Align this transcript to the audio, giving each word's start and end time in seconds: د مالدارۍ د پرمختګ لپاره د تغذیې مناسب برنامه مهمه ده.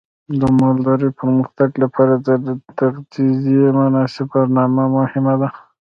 د 0.39 0.41
مالدارۍ 0.59 1.09
د 1.13 1.15
پرمختګ 1.19 1.69
لپاره 1.83 2.13
د 2.27 2.27
تغذیې 2.79 3.67
مناسب 3.79 4.25
برنامه 4.33 4.83
مهمه 4.97 5.33
ده. 5.41 5.49